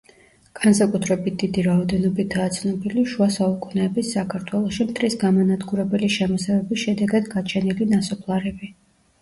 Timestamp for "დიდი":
1.41-1.65